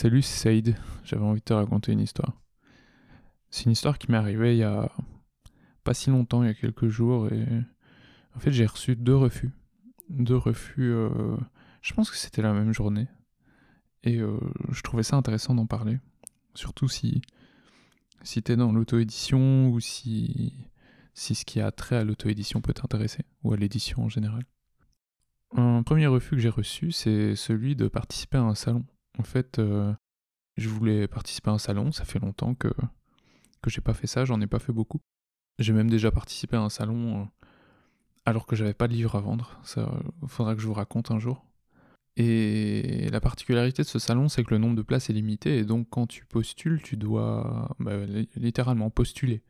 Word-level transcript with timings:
Salut, 0.00 0.22
c'est 0.22 0.44
Saïd. 0.44 0.76
J'avais 1.04 1.24
envie 1.24 1.40
de 1.40 1.44
te 1.44 1.52
raconter 1.52 1.92
une 1.92 2.00
histoire. 2.00 2.32
C'est 3.50 3.66
une 3.66 3.72
histoire 3.72 3.98
qui 3.98 4.10
m'est 4.10 4.16
arrivée 4.16 4.54
il 4.54 4.60
y 4.60 4.64
a 4.64 4.90
pas 5.84 5.92
si 5.92 6.08
longtemps, 6.08 6.42
il 6.42 6.46
y 6.46 6.50
a 6.50 6.54
quelques 6.54 6.88
jours, 6.88 7.30
et 7.30 7.46
en 8.34 8.38
fait 8.38 8.50
j'ai 8.50 8.64
reçu 8.64 8.96
deux 8.96 9.14
refus. 9.14 9.50
Deux 10.08 10.38
refus, 10.38 10.90
euh, 10.90 11.36
je 11.82 11.92
pense 11.92 12.10
que 12.10 12.16
c'était 12.16 12.40
la 12.40 12.54
même 12.54 12.72
journée. 12.72 13.08
Et 14.02 14.16
euh, 14.20 14.40
je 14.70 14.80
trouvais 14.80 15.02
ça 15.02 15.16
intéressant 15.16 15.54
d'en 15.54 15.66
parler. 15.66 15.98
Surtout 16.54 16.88
si, 16.88 17.20
si 18.22 18.42
t'es 18.42 18.56
dans 18.56 18.72
l'auto-édition 18.72 19.68
ou 19.68 19.80
si, 19.80 20.54
si 21.12 21.34
ce 21.34 21.44
qui 21.44 21.60
a 21.60 21.70
trait 21.72 21.96
à 21.96 22.04
l'auto-édition 22.04 22.62
peut 22.62 22.72
t'intéresser, 22.72 23.26
ou 23.42 23.52
à 23.52 23.58
l'édition 23.58 24.04
en 24.04 24.08
général. 24.08 24.44
Un 25.54 25.82
premier 25.82 26.06
refus 26.06 26.36
que 26.36 26.40
j'ai 26.40 26.48
reçu, 26.48 26.90
c'est 26.90 27.36
celui 27.36 27.76
de 27.76 27.86
participer 27.86 28.38
à 28.38 28.44
un 28.44 28.54
salon. 28.54 28.86
En 29.18 29.22
fait, 29.22 29.58
euh, 29.58 29.92
je 30.56 30.68
voulais 30.68 31.08
participer 31.08 31.50
à 31.50 31.54
un 31.54 31.58
salon, 31.58 31.92
ça 31.92 32.04
fait 32.04 32.18
longtemps 32.18 32.54
que, 32.54 32.68
que 33.62 33.70
j'ai 33.70 33.80
pas 33.80 33.94
fait 33.94 34.06
ça, 34.06 34.24
j'en 34.24 34.40
ai 34.40 34.46
pas 34.46 34.58
fait 34.58 34.72
beaucoup. 34.72 35.00
J'ai 35.58 35.72
même 35.72 35.90
déjà 35.90 36.10
participé 36.10 36.56
à 36.56 36.60
un 36.60 36.70
salon 36.70 37.22
euh, 37.22 37.24
alors 38.24 38.46
que 38.46 38.56
j'avais 38.56 38.74
pas 38.74 38.88
de 38.88 38.92
livre 38.92 39.16
à 39.16 39.20
vendre, 39.20 39.60
ça 39.64 39.90
faudra 40.26 40.54
que 40.54 40.60
je 40.60 40.66
vous 40.66 40.74
raconte 40.74 41.10
un 41.10 41.18
jour. 41.18 41.44
Et 42.16 43.08
la 43.10 43.20
particularité 43.20 43.82
de 43.82 43.88
ce 43.88 43.98
salon, 43.98 44.28
c'est 44.28 44.44
que 44.44 44.52
le 44.52 44.58
nombre 44.58 44.76
de 44.76 44.82
places 44.82 45.10
est 45.10 45.14
limité, 45.14 45.58
et 45.58 45.64
donc 45.64 45.88
quand 45.90 46.06
tu 46.06 46.26
postules, 46.26 46.82
tu 46.82 46.96
dois 46.96 47.74
bah, 47.78 47.92
littéralement 48.36 48.90
postuler. 48.90 49.42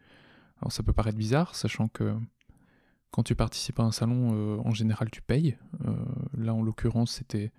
Alors 0.61 0.71
ça 0.73 0.83
peut 0.83 0.93
paraître 0.93 1.19
bizarre, 1.19 1.55
sachant 1.55 1.89
que 1.89 2.15
quand 3.11 3.25
tu 3.25 3.35
participes 3.35 3.81
à 3.81 3.83
un 3.83 3.93
salon, 3.93 4.31
euh, 4.35 4.61
en 4.65 4.71
général, 4.73 5.11
tu 5.11 5.21
payes. 5.21 5.59
Là, 6.35 6.55
en 6.55 6.63
l'occurrence, 6.63 7.13
c'était 7.13 7.51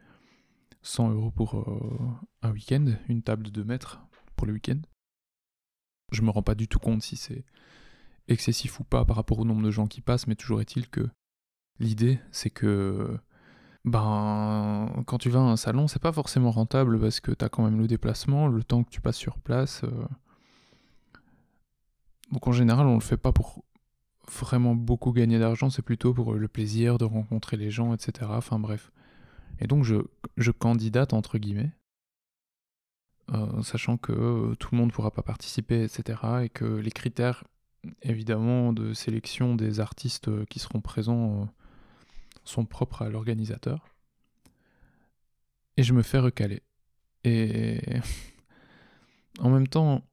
100 0.84 1.12
euros 1.12 1.32
pour 1.32 1.60
euh, 1.60 2.10
un 2.42 2.52
week-end, 2.52 2.86
une 3.08 3.22
table 3.22 3.44
de 3.44 3.50
2 3.50 3.64
mètres 3.64 4.00
pour 4.36 4.48
le 4.48 4.54
week-end. 4.54 4.80
Je 6.12 6.22
me 6.22 6.30
rends 6.30 6.44
pas 6.44 6.56
du 6.56 6.68
tout 6.68 6.80
compte 6.80 7.02
si 7.02 7.16
c'est 7.16 7.46
excessif 8.28 8.80
ou 8.80 8.84
pas 8.84 9.06
par 9.06 9.16
rapport 9.16 9.40
au 9.40 9.46
nombre 9.46 9.64
de 9.64 9.72
gens 9.72 9.88
qui 9.88 10.02
passent, 10.02 10.28
mais 10.28 10.36
toujours 10.36 10.62
est-il 10.62 10.90
que 10.90 11.08
l'idée, 11.80 12.20
c'est 12.32 12.50
que 12.50 13.18
ben 13.84 15.04
quand 15.08 15.18
tu 15.18 15.30
vas 15.30 15.40
à 15.40 15.44
un 15.44 15.58
salon, 15.58 15.88
c'est 15.88 16.02
pas 16.02 16.12
forcément 16.12 16.52
rentable 16.52 17.00
parce 17.00 17.20
que 17.20 17.32
tu 17.32 17.44
as 17.44 17.50
quand 17.50 17.64
même 17.64 17.80
le 17.80 17.88
déplacement, 17.88 18.48
le 18.48 18.64
temps 18.64 18.84
que 18.84 18.90
tu 18.90 19.02
passes 19.02 19.18
sur 19.18 19.40
place. 19.40 19.84
Donc 22.32 22.48
en 22.48 22.52
général, 22.52 22.88
on 22.88 22.96
le 22.96 23.02
fait 23.02 23.18
pas 23.18 23.32
pour 23.32 23.64
vraiment 24.32 24.76
beaucoup 24.76 25.12
gagner 25.12 25.40
d'argent, 25.40 25.70
c'est 25.70 25.82
plutôt 25.82 26.14
pour 26.14 26.34
le 26.34 26.48
plaisir 26.48 26.98
de 26.98 27.06
rencontrer 27.06 27.58
les 27.58 27.72
gens, 27.72 27.94
etc. 27.94 28.32
Enfin 28.34 28.60
bref. 28.60 28.92
Et 29.62 29.68
donc 29.68 29.84
je, 29.84 29.96
je 30.38 30.52
candidate 30.52 31.14
entre 31.14 31.38
guillemets, 31.38 31.72
euh, 33.34 33.62
sachant 33.62 33.98
que 33.98 34.12
euh, 34.12 34.56
tout 34.56 34.70
le 34.72 34.80
monde 34.80 34.88
ne 34.88 34.94
pourra 34.94 35.12
pas 35.12 35.22
participer, 35.22 35.84
etc. 35.84 36.20
Et 36.44 36.50
que 36.50 36.66
les 36.66 36.92
critères, 36.92 37.46
évidemment, 38.02 38.74
de 38.74 38.94
sélection 38.94 39.56
des 39.56 39.80
artistes 39.80 40.28
euh, 40.28 40.46
qui 40.50 40.60
seront 40.60 40.82
présents 40.82 41.48
sont 42.44 42.66
propres 42.66 43.04
à 43.04 43.10
l'organisateur. 43.10 43.88
Et 45.78 45.84
je 45.84 45.94
me 45.94 46.02
fais 46.02 46.20
recaler. 46.20 46.62
Et 47.24 47.80
en 49.40 49.50
même 49.50 49.68
temps, 49.68 50.04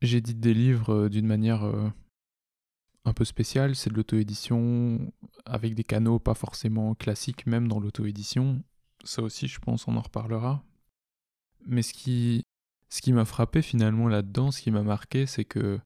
j'édite 0.00 0.40
des 0.40 0.54
livres 0.54 1.08
d'une 1.08 1.26
manière 1.26 1.70
un 3.08 3.12
peu 3.12 3.24
spécial, 3.24 3.74
c'est 3.74 3.90
de 3.90 3.94
l'auto-édition 3.94 5.12
avec 5.44 5.74
des 5.74 5.84
canaux 5.84 6.18
pas 6.18 6.34
forcément 6.34 6.94
classiques, 6.94 7.46
même 7.46 7.68
dans 7.68 7.80
l'auto-édition. 7.80 8.62
Ça 9.04 9.22
aussi, 9.22 9.48
je 9.48 9.58
pense, 9.58 9.88
on 9.88 9.96
en 9.96 10.00
reparlera. 10.00 10.62
Mais 11.66 11.82
ce 11.82 11.92
qui, 11.92 12.44
ce 12.88 13.00
qui 13.00 13.12
m'a 13.12 13.24
frappé 13.24 13.62
finalement 13.62 14.08
là-dedans, 14.08 14.50
ce 14.50 14.62
qui 14.62 14.70
m'a 14.70 14.82
marqué, 14.82 15.26
c'est 15.26 15.44
que 15.44 15.80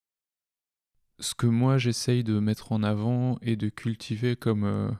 ce 1.18 1.34
que 1.34 1.46
moi 1.46 1.78
j'essaye 1.78 2.24
de 2.24 2.38
mettre 2.40 2.72
en 2.72 2.82
avant 2.82 3.38
et 3.42 3.56
de 3.56 3.68
cultiver 3.68 4.34
comme 4.34 4.64
euh, 4.64 4.90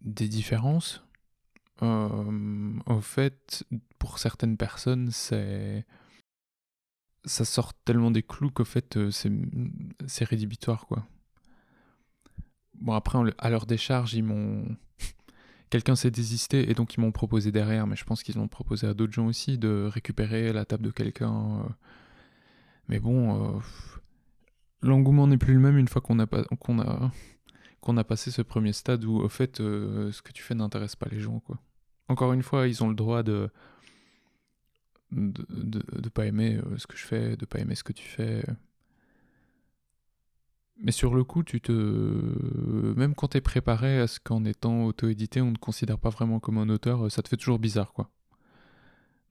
des 0.00 0.28
différences, 0.28 1.02
euh, 1.82 2.78
en 2.86 3.00
fait, 3.00 3.64
pour 3.98 4.18
certaines 4.18 4.56
personnes, 4.56 5.10
c'est 5.10 5.84
ça 7.26 7.44
sort 7.44 7.74
tellement 7.74 8.10
des 8.10 8.22
clous 8.22 8.50
qu'au 8.50 8.64
fait, 8.64 8.96
euh, 8.96 9.10
c'est 9.10 10.24
rédhibitoire, 10.24 10.86
quoi. 10.86 11.06
Bon, 12.74 12.92
après, 12.92 13.18
à 13.38 13.50
leur 13.50 13.66
décharge, 13.66 14.14
ils 14.14 14.22
m'ont. 14.22 14.64
Quelqu'un 15.70 15.96
s'est 15.96 16.10
désisté 16.10 16.70
et 16.70 16.74
donc 16.74 16.94
ils 16.94 17.00
m'ont 17.00 17.10
proposé 17.12 17.50
derrière, 17.50 17.86
mais 17.86 17.96
je 17.96 18.04
pense 18.04 18.22
qu'ils 18.22 18.38
ont 18.38 18.46
proposé 18.46 18.86
à 18.86 18.94
d'autres 18.94 19.12
gens 19.12 19.26
aussi 19.26 19.58
de 19.58 19.88
récupérer 19.92 20.52
la 20.52 20.64
table 20.64 20.84
de 20.84 20.90
quelqu'un. 20.90 21.60
Euh. 21.60 21.68
Mais 22.88 23.00
bon, 23.00 23.56
euh, 23.56 23.58
l'engouement 24.82 25.26
n'est 25.26 25.38
plus 25.38 25.54
le 25.54 25.60
même 25.60 25.76
une 25.76 25.88
fois 25.88 26.00
qu'on 26.00 26.20
a, 26.20 26.26
qu'on 26.26 26.80
a... 26.80 27.10
qu'on 27.80 27.96
a 27.96 28.04
passé 28.04 28.30
ce 28.30 28.42
premier 28.42 28.72
stade 28.72 29.04
où, 29.04 29.16
au 29.16 29.28
fait, 29.28 29.56
ce 29.56 30.22
que 30.22 30.32
tu 30.32 30.44
fais 30.44 30.54
n'intéresse 30.54 30.94
pas 30.94 31.08
les 31.10 31.18
gens, 31.18 31.40
quoi. 31.40 31.58
Encore 32.08 32.32
une 32.32 32.42
fois, 32.42 32.68
ils 32.68 32.84
ont 32.84 32.88
le 32.88 32.94
droit 32.94 33.24
de 33.24 33.50
de, 35.12 35.44
de, 35.48 36.08
pas 36.08 36.26
aimer 36.26 36.56
euh, 36.56 36.78
ce 36.78 36.86
que 36.86 36.96
je 36.96 37.04
fais, 37.04 37.36
de 37.36 37.46
pas 37.46 37.60
aimer 37.60 37.74
ce 37.74 37.84
que 37.84 37.92
tu 37.92 38.06
fais. 38.06 38.44
Mais 40.78 40.92
sur 40.92 41.14
le 41.14 41.24
coup, 41.24 41.42
tu 41.42 41.60
te. 41.60 41.72
Même 41.72 43.14
quand 43.14 43.28
t'es 43.28 43.40
préparé 43.40 43.98
à 44.00 44.06
ce 44.06 44.20
qu'en 44.20 44.44
étant 44.44 44.84
auto-édité, 44.84 45.40
on 45.40 45.52
ne 45.52 45.56
considère 45.56 45.98
pas 45.98 46.10
vraiment 46.10 46.38
comme 46.40 46.58
un 46.58 46.68
auteur, 46.68 47.10
ça 47.10 47.22
te 47.22 47.28
fait 47.28 47.36
toujours 47.36 47.58
bizarre, 47.58 47.92
quoi. 47.92 48.10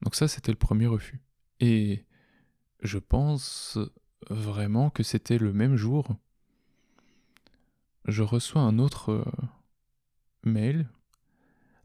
Donc, 0.02 0.14
ça, 0.14 0.28
c'était 0.28 0.52
le 0.52 0.58
premier 0.58 0.86
refus. 0.86 1.20
Et 1.60 2.04
je 2.82 2.98
pense 2.98 3.78
vraiment 4.28 4.90
que 4.90 5.02
c'était 5.02 5.38
le 5.38 5.52
même 5.52 5.76
jour. 5.76 6.16
Je 8.06 8.22
reçois 8.22 8.62
un 8.62 8.78
autre 8.78 9.10
euh, 9.10 9.24
mail 10.44 10.88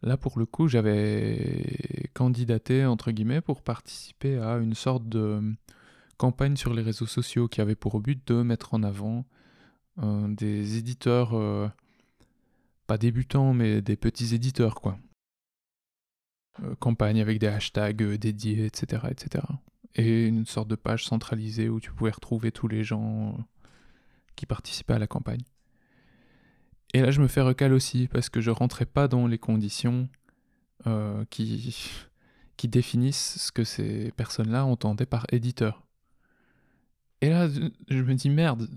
Là, 0.03 0.17
pour 0.17 0.39
le 0.39 0.45
coup, 0.45 0.67
j'avais 0.67 2.09
candidaté, 2.13 2.85
entre 2.85 3.11
guillemets, 3.11 3.41
pour 3.41 3.61
participer 3.61 4.37
à 4.37 4.57
une 4.57 4.73
sorte 4.73 5.07
de 5.07 5.41
campagne 6.17 6.55
sur 6.55 6.73
les 6.73 6.81
réseaux 6.81 7.05
sociaux 7.05 7.47
qui 7.47 7.61
avait 7.61 7.75
pour 7.75 7.99
but 7.99 8.27
de 8.27 8.41
mettre 8.41 8.73
en 8.73 8.83
avant 8.83 9.25
euh, 9.99 10.27
des 10.27 10.77
éditeurs, 10.77 11.33
euh, 11.33 11.67
pas 12.87 12.97
débutants, 12.97 13.53
mais 13.53 13.81
des 13.81 13.95
petits 13.95 14.33
éditeurs, 14.33 14.75
quoi. 14.75 14.97
Euh, 16.63 16.75
campagne 16.75 17.21
avec 17.21 17.39
des 17.39 17.47
hashtags 17.47 18.03
dédiés, 18.15 18.65
etc., 18.65 19.03
etc. 19.09 19.45
Et 19.95 20.25
une 20.25 20.45
sorte 20.45 20.67
de 20.67 20.75
page 20.75 21.05
centralisée 21.05 21.69
où 21.69 21.79
tu 21.79 21.91
pouvais 21.91 22.11
retrouver 22.11 22.51
tous 22.51 22.67
les 22.67 22.83
gens 22.83 23.37
qui 24.35 24.45
participaient 24.45 24.93
à 24.93 24.99
la 24.99 25.07
campagne. 25.07 25.43
Et 26.93 27.01
là, 27.01 27.11
je 27.11 27.21
me 27.21 27.27
fais 27.27 27.41
recal 27.41 27.73
aussi, 27.73 28.07
parce 28.07 28.29
que 28.29 28.41
je 28.41 28.51
rentrais 28.51 28.85
pas 28.85 29.07
dans 29.07 29.27
les 29.27 29.37
conditions 29.37 30.09
euh, 30.87 31.23
qui, 31.29 31.77
qui 32.57 32.67
définissent 32.67 33.37
ce 33.39 33.51
que 33.51 33.63
ces 33.63 34.11
personnes-là 34.11 34.65
entendaient 34.65 35.05
par 35.05 35.25
éditeur. 35.31 35.83
Et 37.21 37.29
là, 37.29 37.47
je 37.47 38.01
me 38.01 38.13
dis, 38.15 38.29
merde, 38.29 38.67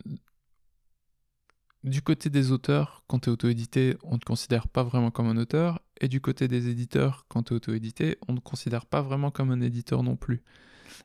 du 1.82 2.02
côté 2.02 2.30
des 2.30 2.50
auteurs, 2.50 3.04
quand 3.06 3.20
tu 3.20 3.30
es 3.30 3.32
auto-édité, 3.32 3.96
on 4.02 4.14
ne 4.14 4.18
te 4.18 4.24
considère 4.24 4.68
pas 4.68 4.82
vraiment 4.82 5.10
comme 5.10 5.26
un 5.26 5.36
auteur, 5.36 5.80
et 6.00 6.08
du 6.08 6.20
côté 6.20 6.46
des 6.46 6.68
éditeurs, 6.68 7.24
quand 7.28 7.44
tu 7.44 7.52
es 7.52 7.56
auto-édité, 7.56 8.18
on 8.28 8.32
ne 8.32 8.38
te 8.38 8.42
considère 8.42 8.86
pas 8.86 9.02
vraiment 9.02 9.30
comme 9.30 9.50
un 9.50 9.60
éditeur 9.60 10.02
non 10.02 10.16
plus. 10.16 10.42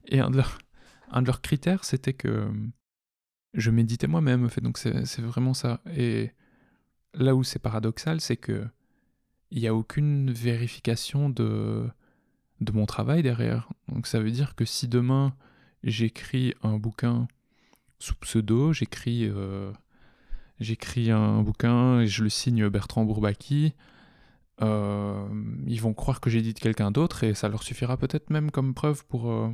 Et 0.07 0.19
un 0.19 0.29
de 0.29 0.37
leurs, 0.37 1.41
critères, 1.41 1.85
c'était 1.85 2.13
que 2.13 2.49
je 3.53 3.71
méditais 3.71 4.07
moi-même, 4.07 4.49
donc 4.61 4.77
c'est 4.77 5.21
vraiment 5.21 5.53
ça. 5.53 5.81
Là 7.13 7.35
où 7.35 7.43
c'est 7.43 7.59
paradoxal, 7.59 8.21
c'est 8.21 8.37
que 8.37 8.67
il 9.51 9.61
n'y 9.61 9.67
a 9.67 9.73
aucune 9.73 10.31
vérification 10.31 11.29
de, 11.29 11.89
de 12.61 12.71
mon 12.71 12.85
travail 12.85 13.23
derrière. 13.23 13.69
Donc 13.87 14.07
ça 14.07 14.19
veut 14.19 14.31
dire 14.31 14.55
que 14.55 14.65
si 14.65 14.87
demain 14.87 15.33
j'écris 15.83 16.53
un 16.61 16.77
bouquin 16.77 17.27
sous 17.99 18.15
pseudo, 18.15 18.73
j'écris 18.73 19.25
euh, 19.25 19.71
un 21.09 21.41
bouquin 21.41 22.01
et 22.01 22.07
je 22.07 22.23
le 22.23 22.29
signe 22.29 22.69
Bertrand 22.69 23.05
Bourbaki, 23.05 23.73
euh, 24.61 25.27
ils 25.67 25.81
vont 25.81 25.93
croire 25.93 26.19
que 26.19 26.29
j'édite 26.29 26.59
quelqu'un 26.59 26.91
d'autre 26.91 27.23
et 27.23 27.33
ça 27.33 27.47
leur 27.47 27.63
suffira 27.63 27.97
peut-être 27.97 28.29
même 28.29 28.51
comme 28.51 28.73
preuve 28.73 29.05
pour 29.05 29.31
euh, 29.31 29.49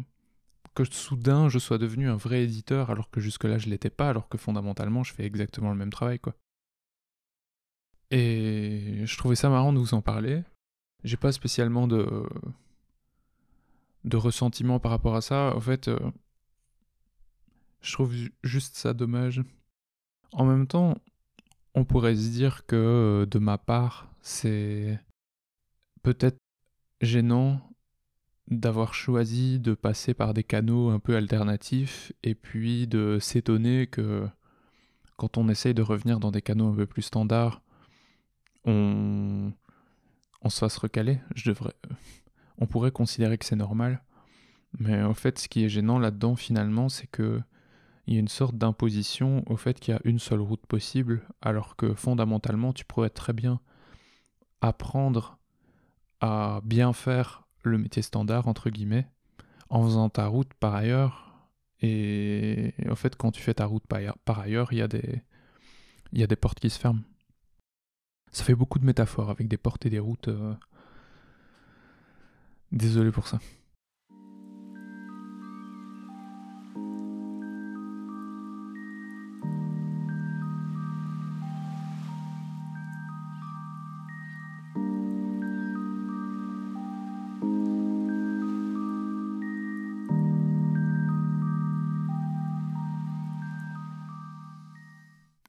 que 0.73 0.83
soudain 0.83 1.47
je 1.47 1.59
sois 1.59 1.77
devenu 1.77 2.09
un 2.09 2.15
vrai 2.15 2.43
éditeur 2.43 2.89
alors 2.89 3.11
que 3.11 3.21
jusque-là 3.21 3.59
je 3.59 3.69
l'étais 3.69 3.91
pas, 3.91 4.09
alors 4.09 4.27
que 4.29 4.37
fondamentalement 4.37 5.03
je 5.03 5.13
fais 5.13 5.25
exactement 5.25 5.69
le 5.69 5.77
même 5.77 5.91
travail 5.91 6.19
quoi. 6.19 6.35
Et 8.11 9.01
je 9.05 9.17
trouvais 9.17 9.35
ça 9.35 9.49
marrant 9.49 9.73
de 9.73 9.79
vous 9.79 9.93
en 9.93 10.01
parler. 10.01 10.43
J'ai 11.03 11.17
pas 11.17 11.31
spécialement 11.31 11.87
de 11.87 12.23
de 14.05 14.17
ressentiment 14.17 14.79
par 14.79 14.91
rapport 14.91 15.15
à 15.15 15.21
ça. 15.21 15.55
En 15.55 15.59
fait, 15.59 15.87
euh, 15.87 15.99
je 17.81 17.91
trouve 17.93 18.13
juste 18.43 18.75
ça 18.75 18.93
dommage. 18.93 19.41
En 20.31 20.45
même 20.45 20.67
temps, 20.67 20.95
on 21.73 21.85
pourrait 21.85 22.15
se 22.15 22.29
dire 22.29 22.65
que 22.65 22.75
euh, 22.75 23.25
de 23.25 23.39
ma 23.39 23.57
part, 23.57 24.07
c'est 24.21 24.99
peut-être 26.03 26.37
gênant 27.01 27.59
d'avoir 28.47 28.93
choisi 28.93 29.59
de 29.59 29.73
passer 29.73 30.13
par 30.13 30.33
des 30.33 30.43
canaux 30.43 30.89
un 30.89 30.99
peu 30.99 31.15
alternatifs 31.15 32.13
et 32.23 32.35
puis 32.35 32.87
de 32.87 33.17
s'étonner 33.19 33.87
que 33.87 34.27
quand 35.17 35.37
on 35.37 35.49
essaye 35.49 35.73
de 35.73 35.81
revenir 35.81 36.19
dans 36.19 36.31
des 36.31 36.43
canaux 36.43 36.67
un 36.67 36.75
peu 36.75 36.85
plus 36.85 37.01
standards, 37.01 37.61
on, 38.65 39.51
on 40.41 40.49
se 40.49 40.59
fasse 40.59 40.77
recaler. 40.77 41.19
Je 41.35 41.49
devrais, 41.49 41.73
on 42.57 42.67
pourrait 42.67 42.91
considérer 42.91 43.37
que 43.37 43.45
c'est 43.45 43.55
normal, 43.55 44.03
mais 44.79 45.01
en 45.01 45.13
fait, 45.13 45.39
ce 45.39 45.47
qui 45.47 45.63
est 45.63 45.69
gênant 45.69 45.99
là-dedans 45.99 46.35
finalement, 46.35 46.89
c'est 46.89 47.07
que 47.07 47.41
il 48.07 48.13
y 48.13 48.17
a 48.17 48.19
une 48.19 48.27
sorte 48.27 48.55
d'imposition 48.55 49.43
au 49.47 49.57
fait 49.57 49.79
qu'il 49.79 49.93
y 49.93 49.97
a 49.97 50.01
une 50.03 50.19
seule 50.19 50.41
route 50.41 50.63
possible, 50.67 51.23
alors 51.41 51.75
que 51.75 51.95
fondamentalement, 51.95 52.71
tu 52.71 52.85
pourrais 52.85 53.09
très 53.09 53.33
bien 53.33 53.59
apprendre 54.61 55.39
à 56.21 56.61
bien 56.63 56.93
faire 56.93 57.47
le 57.63 57.79
métier 57.79 58.03
standard, 58.03 58.47
entre 58.47 58.69
guillemets, 58.69 59.07
en 59.69 59.83
faisant 59.83 60.09
ta 60.09 60.27
route 60.27 60.53
par 60.53 60.75
ailleurs. 60.75 61.33
Et 61.81 62.73
en 62.89 62.95
fait, 62.95 63.15
quand 63.15 63.31
tu 63.31 63.41
fais 63.41 63.55
ta 63.55 63.65
route 63.65 63.85
par 63.87 64.39
ailleurs, 64.39 64.71
il 64.71 64.77
y, 64.77 64.81
a 64.81 64.87
des... 64.87 65.23
il 66.13 66.19
y 66.19 66.23
a 66.23 66.27
des 66.27 66.35
portes 66.35 66.59
qui 66.59 66.69
se 66.69 66.79
ferment. 66.79 67.01
Ça 68.35 68.43
fait 68.43 68.53
beaucoup 68.53 68.79
de 68.79 68.85
métaphores 68.85 69.29
avec 69.29 69.47
des 69.47 69.55
portes 69.55 69.85
et 69.85 69.89
des 69.89 69.97
routes. 69.97 70.27
Euh. 70.27 70.53
Désolé 72.73 73.09
pour 73.09 73.27
ça. 73.27 73.39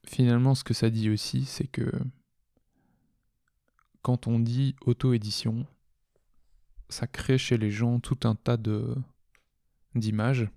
finalement, 0.05 0.55
ce 0.55 0.63
que 0.63 0.73
ça 0.73 0.89
dit 0.89 1.11
aussi, 1.11 1.45
c'est 1.45 1.67
que 1.67 1.91
quand 4.07 4.25
on 4.27 4.39
dit 4.39 4.73
auto-édition, 4.85 5.67
ça 6.87 7.07
crée 7.07 7.37
chez 7.37 7.57
les 7.57 7.71
gens 7.71 7.99
tout 7.99 8.19
un 8.23 8.35
tas 8.35 8.55
de 8.55 8.95
d'images. 9.95 10.49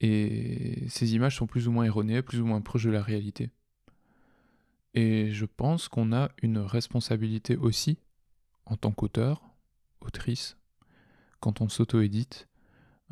Et 0.00 0.84
ces 0.88 1.14
images 1.14 1.36
sont 1.36 1.46
plus 1.46 1.68
ou 1.68 1.70
moins 1.70 1.84
erronées, 1.84 2.22
plus 2.22 2.40
ou 2.40 2.44
moins 2.44 2.60
proches 2.60 2.82
de 2.82 2.90
la 2.90 3.04
réalité. 3.04 3.50
Et 4.94 5.30
je 5.30 5.44
pense 5.44 5.86
qu'on 5.86 6.12
a 6.12 6.32
une 6.42 6.58
responsabilité 6.58 7.56
aussi, 7.56 7.98
en 8.66 8.76
tant 8.76 8.90
qu'auteur, 8.90 9.40
autrice, 10.00 10.56
quand 11.38 11.60
on 11.60 11.68
s'auto-édite, 11.68 12.48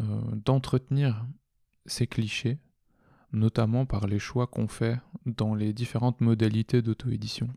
euh, 0.01 0.21
d'entretenir 0.35 1.25
ces 1.87 2.09
clichés 2.09 2.59
notamment 3.33 3.87
par 3.87 4.09
les 4.09 4.19
choix 4.19 4.49
qu'on 4.49 4.67
fait 4.67 4.99
dans 5.27 5.55
les 5.55 5.73
différentes 5.73 6.21
modalités 6.21 6.83
d'auto-édition. 6.83 7.49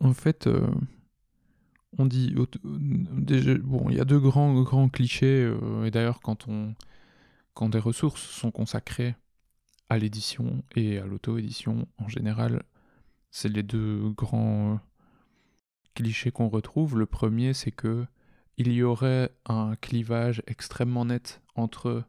En 0.00 0.12
fait, 0.12 0.46
euh, 0.46 0.66
on 1.98 2.06
dit 2.06 2.34
bon, 2.34 3.88
il 3.90 3.96
y 3.96 4.00
a 4.00 4.04
deux 4.04 4.18
grands 4.18 4.62
grands 4.62 4.88
clichés 4.88 5.44
euh, 5.44 5.84
et 5.84 5.90
d'ailleurs 5.90 6.20
quand 6.20 6.46
quand 7.54 7.68
des 7.68 7.78
ressources 7.78 8.22
sont 8.22 8.50
consacrées 8.50 9.14
à 9.88 9.98
l'édition 9.98 10.64
et 10.74 10.98
à 10.98 11.06
l'auto-édition 11.06 11.86
en 11.98 12.08
général, 12.08 12.64
c'est 13.30 13.48
les 13.48 13.62
deux 13.62 14.10
grands 14.10 14.80
clichés 15.94 16.32
qu'on 16.32 16.48
retrouve. 16.48 16.98
Le 16.98 17.06
premier, 17.06 17.54
c'est 17.54 17.70
que 17.70 18.06
il 18.56 18.72
y 18.72 18.82
aurait 18.82 19.30
un 19.46 19.74
clivage 19.76 20.42
extrêmement 20.46 21.04
net 21.04 21.42
entre 21.56 22.04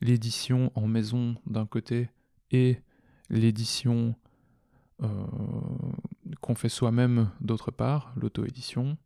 l'édition 0.00 0.72
en 0.74 0.86
maison 0.86 1.36
d'un 1.46 1.66
côté 1.66 2.08
et 2.50 2.80
l'édition 3.30 4.14
euh, 5.02 5.26
fait 6.54 6.68
soi-même 6.68 7.30
d'autre 7.40 7.70
part, 7.70 8.12
l'auto-édition. 8.16 8.96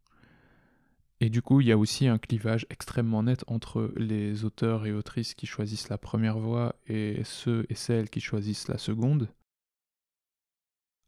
Et 1.20 1.30
du 1.30 1.40
coup, 1.40 1.60
il 1.60 1.68
y 1.68 1.72
a 1.72 1.78
aussi 1.78 2.08
un 2.08 2.18
clivage 2.18 2.66
extrêmement 2.70 3.22
net 3.22 3.44
entre 3.46 3.92
les 3.96 4.44
auteurs 4.44 4.86
et 4.86 4.92
autrices 4.92 5.34
qui 5.34 5.46
choisissent 5.46 5.88
la 5.88 5.98
première 5.98 6.38
voie 6.38 6.74
et 6.86 7.22
ceux 7.24 7.64
et 7.68 7.74
celles 7.74 8.10
qui 8.10 8.20
choisissent 8.20 8.68
la 8.68 8.78
seconde. 8.78 9.28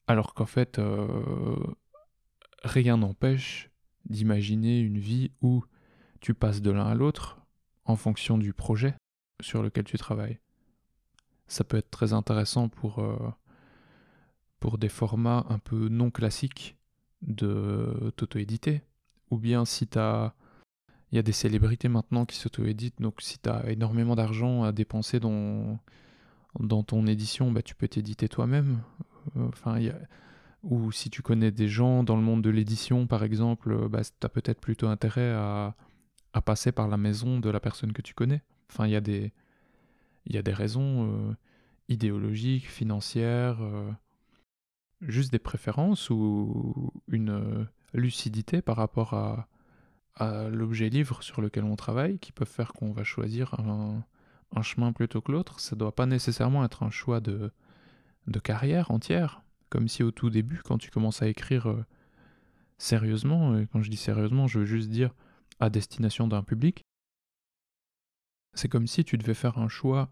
Alors 0.06 0.34
qu'en 0.34 0.46
fait, 0.46 0.78
euh, 0.78 1.56
rien 2.62 2.98
n'empêche 2.98 3.70
d'imaginer 4.06 4.78
une 4.78 4.98
vie 4.98 5.32
où 5.40 5.64
tu 6.20 6.34
passes 6.34 6.62
de 6.62 6.70
l'un 6.70 6.86
à 6.86 6.94
l'autre 6.94 7.40
en 7.84 7.96
fonction 7.96 8.38
du 8.38 8.52
projet 8.52 8.94
sur 9.40 9.62
lequel 9.62 9.84
tu 9.84 9.98
travailles. 9.98 10.38
Ça 11.46 11.64
peut 11.64 11.76
être 11.76 11.90
très 11.90 12.12
intéressant 12.12 12.68
pour, 12.68 13.00
euh, 13.00 13.16
pour 14.64 14.78
des 14.78 14.88
formats 14.88 15.44
un 15.50 15.58
peu 15.58 15.90
non 15.90 16.10
classiques 16.10 16.78
de 17.20 18.10
t'auto-éditer. 18.16 18.80
Ou 19.30 19.36
bien 19.36 19.66
si 19.66 19.86
tu 19.86 19.98
as... 19.98 20.32
Il 21.12 21.16
y 21.16 21.18
a 21.18 21.22
des 21.22 21.32
célébrités 21.32 21.88
maintenant 21.88 22.24
qui 22.24 22.38
s'auto-éditent, 22.38 22.98
donc 22.98 23.20
si 23.20 23.38
tu 23.38 23.50
as 23.50 23.70
énormément 23.70 24.14
d'argent 24.14 24.62
à 24.62 24.72
dépenser 24.72 25.20
dans, 25.20 25.78
dans 26.58 26.82
ton 26.82 27.06
édition, 27.06 27.52
bah, 27.52 27.60
tu 27.60 27.74
peux 27.74 27.88
t'éditer 27.88 28.26
toi-même. 28.26 28.80
Enfin, 29.36 29.78
Ou 30.62 30.90
si 30.92 31.10
tu 31.10 31.20
connais 31.20 31.50
des 31.50 31.68
gens 31.68 32.02
dans 32.02 32.16
le 32.16 32.22
monde 32.22 32.40
de 32.40 32.48
l'édition, 32.48 33.06
par 33.06 33.22
exemple, 33.22 33.90
bah, 33.90 34.00
tu 34.02 34.24
as 34.24 34.30
peut-être 34.30 34.62
plutôt 34.62 34.88
intérêt 34.88 35.30
à, 35.32 35.76
à 36.32 36.40
passer 36.40 36.72
par 36.72 36.88
la 36.88 36.96
maison 36.96 37.38
de 37.38 37.50
la 37.50 37.60
personne 37.60 37.92
que 37.92 38.00
tu 38.00 38.14
connais. 38.14 38.42
Enfin, 38.72 38.86
il 38.86 38.92
y 38.92 38.96
a 38.96 39.02
des, 39.02 39.30
y 40.24 40.38
a 40.38 40.42
des 40.42 40.54
raisons 40.54 41.06
euh, 41.06 41.34
idéologiques, 41.90 42.66
financières, 42.66 43.58
euh, 43.60 43.90
juste 45.06 45.32
des 45.32 45.38
préférences 45.38 46.10
ou 46.10 46.92
une 47.08 47.30
euh, 47.30 47.64
lucidité 47.92 48.62
par 48.62 48.76
rapport 48.76 49.14
à, 49.14 49.48
l'objet 50.50 50.90
livre 50.90 51.24
sur 51.24 51.40
lequel 51.42 51.64
on 51.64 51.74
travaille 51.74 52.20
qui 52.20 52.30
peuvent 52.30 52.48
faire 52.48 52.72
qu'on 52.72 52.92
va 52.92 53.02
choisir 53.02 53.58
un, 53.58 54.04
chemin 54.62 54.92
plutôt 54.92 55.20
que 55.20 55.32
l'autre? 55.32 55.58
Ça 55.58 55.74
ne 55.74 55.80
doit 55.80 55.94
pas 55.94 56.06
nécessairement 56.06 56.64
être 56.64 56.84
un 56.84 56.90
choix 56.90 57.18
de, 57.18 57.50
de 58.28 58.38
carrière 58.38 58.92
entière. 58.92 59.42
Comme 59.70 59.88
si 59.88 60.04
au 60.04 60.12
tout 60.12 60.30
début, 60.30 60.60
quand 60.64 60.78
tu 60.78 60.92
commences 60.92 61.20
à 61.20 61.26
écrire 61.26 61.84
sérieusement, 62.78 63.58
et 63.58 63.66
quand 63.66 63.82
je 63.82 63.90
dis 63.90 63.96
sérieusement, 63.96 64.46
je 64.46 64.60
veux 64.60 64.66
juste 64.66 64.88
dire 64.88 65.12
à 65.58 65.68
destination 65.68 66.28
d'un 66.28 66.44
public, 66.44 66.84
c'est 68.54 68.68
comme 68.68 68.86
si 68.86 69.04
tu 69.04 69.18
devais 69.18 69.34
faire 69.34 69.58
un 69.58 69.68
choix 69.68 70.10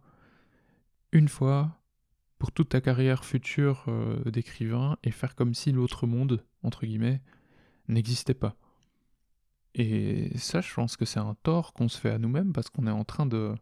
une 1.12 1.28
fois 1.28 1.81
pour 2.42 2.50
toute 2.50 2.70
ta 2.70 2.80
carrière 2.80 3.24
future 3.24 3.84
euh, 3.86 4.28
d'écrivain 4.28 4.96
et 5.04 5.12
faire 5.12 5.36
comme 5.36 5.54
si 5.54 5.70
l'autre 5.70 6.08
monde, 6.08 6.44
entre 6.64 6.86
guillemets, 6.86 7.22
n'existait 7.86 8.34
pas. 8.34 8.56
Et 9.76 10.36
ça, 10.36 10.60
je 10.60 10.74
pense 10.74 10.96
que 10.96 11.04
c'est 11.04 11.20
un 11.20 11.36
tort 11.44 11.72
qu'on 11.72 11.86
se 11.86 12.00
fait 12.00 12.10
à 12.10 12.18
nous-mêmes 12.18 12.52
parce 12.52 12.68
qu'on 12.68 12.88
est 12.88 12.90
en 12.90 13.04
train 13.04 13.26
de, 13.26 13.54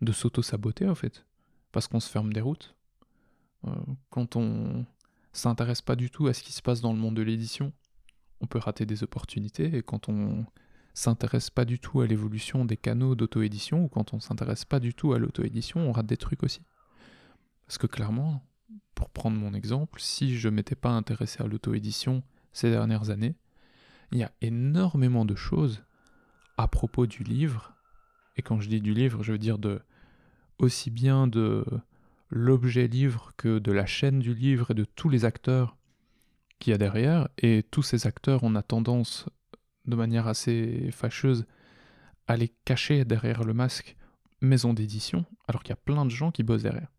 de 0.00 0.10
s'auto-saboter 0.10 0.88
en 0.88 0.96
fait. 0.96 1.24
Parce 1.70 1.86
qu'on 1.86 2.00
se 2.00 2.10
ferme 2.10 2.32
des 2.32 2.40
routes. 2.40 2.74
Euh, 3.68 3.70
quand 4.10 4.34
on 4.34 4.84
s'intéresse 5.32 5.82
pas 5.82 5.94
du 5.94 6.10
tout 6.10 6.26
à 6.26 6.32
ce 6.32 6.42
qui 6.42 6.52
se 6.52 6.62
passe 6.62 6.80
dans 6.80 6.92
le 6.92 6.98
monde 6.98 7.14
de 7.14 7.22
l'édition, 7.22 7.72
on 8.40 8.48
peut 8.48 8.58
rater 8.58 8.86
des 8.86 9.04
opportunités. 9.04 9.72
Et 9.76 9.84
quand 9.84 10.08
on 10.08 10.46
s'intéresse 10.94 11.50
pas 11.50 11.64
du 11.64 11.78
tout 11.78 12.00
à 12.00 12.08
l'évolution 12.08 12.64
des 12.64 12.76
canaux 12.76 13.14
d'auto-édition, 13.14 13.84
ou 13.84 13.88
quand 13.88 14.14
on 14.14 14.18
s'intéresse 14.18 14.64
pas 14.64 14.80
du 14.80 14.94
tout 14.94 15.12
à 15.12 15.20
l'auto-édition, 15.20 15.78
on 15.88 15.92
rate 15.92 16.06
des 16.06 16.16
trucs 16.16 16.42
aussi. 16.42 16.62
Parce 17.72 17.78
que 17.78 17.86
clairement, 17.86 18.46
pour 18.94 19.08
prendre 19.08 19.38
mon 19.38 19.54
exemple, 19.54 19.98
si 19.98 20.36
je 20.36 20.50
m'étais 20.50 20.74
pas 20.74 20.90
intéressé 20.90 21.42
à 21.42 21.46
l'auto-édition 21.46 22.22
ces 22.52 22.68
dernières 22.68 23.08
années, 23.08 23.34
il 24.12 24.18
y 24.18 24.22
a 24.22 24.30
énormément 24.42 25.24
de 25.24 25.34
choses 25.34 25.82
à 26.58 26.68
propos 26.68 27.06
du 27.06 27.24
livre, 27.24 27.72
et 28.36 28.42
quand 28.42 28.60
je 28.60 28.68
dis 28.68 28.82
du 28.82 28.92
livre, 28.92 29.22
je 29.22 29.32
veux 29.32 29.38
dire 29.38 29.56
aussi 30.58 30.90
bien 30.90 31.26
de 31.26 31.64
l'objet 32.28 32.88
livre 32.88 33.32
que 33.38 33.58
de 33.58 33.72
la 33.72 33.86
chaîne 33.86 34.18
du 34.18 34.34
livre 34.34 34.72
et 34.72 34.74
de 34.74 34.84
tous 34.84 35.08
les 35.08 35.24
acteurs 35.24 35.78
qu'il 36.58 36.72
y 36.72 36.74
a 36.74 36.78
derrière, 36.78 37.30
et 37.38 37.62
tous 37.70 37.82
ces 37.82 38.06
acteurs, 38.06 38.44
on 38.44 38.54
a 38.54 38.62
tendance 38.62 39.30
de 39.86 39.96
manière 39.96 40.28
assez 40.28 40.90
fâcheuse 40.92 41.46
à 42.26 42.36
les 42.36 42.48
cacher 42.66 43.06
derrière 43.06 43.44
le 43.44 43.54
masque 43.54 43.96
maison 44.42 44.74
d'édition, 44.74 45.24
alors 45.48 45.62
qu'il 45.62 45.70
y 45.70 45.72
a 45.72 45.76
plein 45.76 46.04
de 46.04 46.10
gens 46.10 46.32
qui 46.32 46.42
bossent 46.42 46.64
derrière. 46.64 46.91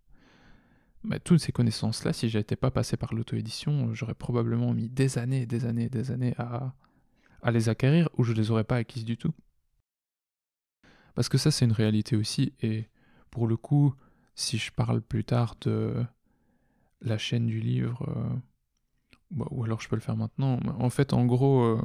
Mais 1.03 1.19
toutes 1.19 1.39
ces 1.39 1.51
connaissances-là, 1.51 2.13
si 2.13 2.29
j'étais 2.29 2.55
pas 2.55 2.71
passé 2.71 2.95
par 2.95 3.13
l'auto-édition, 3.13 3.93
j'aurais 3.93 4.13
probablement 4.13 4.73
mis 4.73 4.87
des 4.87 5.17
années, 5.17 5.45
des 5.45 5.65
années, 5.65 5.89
des 5.89 6.11
années 6.11 6.33
à, 6.37 6.73
à 7.41 7.51
les 7.51 7.67
acquérir, 7.67 8.09
ou 8.17 8.23
je 8.23 8.33
les 8.33 8.51
aurais 8.51 8.63
pas 8.63 8.77
acquises 8.77 9.03
du 9.03 9.17
tout. 9.17 9.33
Parce 11.13 11.29
que 11.29 11.37
ça, 11.37 11.51
c'est 11.51 11.65
une 11.65 11.73
réalité 11.73 12.15
aussi, 12.15 12.53
et 12.61 12.87
pour 13.31 13.47
le 13.47 13.57
coup, 13.57 13.93
si 14.35 14.57
je 14.57 14.71
parle 14.71 15.01
plus 15.01 15.25
tard 15.25 15.55
de 15.61 16.05
la 17.01 17.17
chaîne 17.17 17.47
du 17.47 17.59
livre, 17.59 18.07
euh, 18.07 18.35
bah, 19.31 19.45
ou 19.51 19.63
alors 19.65 19.81
je 19.81 19.89
peux 19.89 19.95
le 19.95 20.01
faire 20.01 20.15
maintenant, 20.15 20.59
en 20.79 20.89
fait, 20.89 21.11
en 21.11 21.25
gros, 21.25 21.63
euh, 21.63 21.81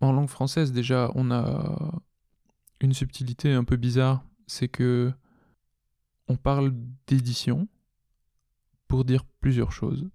en 0.00 0.12
langue 0.12 0.28
française, 0.28 0.72
déjà, 0.72 1.10
on 1.14 1.30
a 1.30 2.02
une 2.80 2.92
subtilité 2.92 3.52
un 3.52 3.64
peu 3.64 3.76
bizarre, 3.76 4.24
c'est 4.48 4.68
que 4.68 5.12
on 6.26 6.36
parle 6.36 6.74
d'édition 7.06 7.68
pour 8.92 9.06
dire 9.06 9.24
plusieurs 9.40 9.72
choses. 9.72 10.06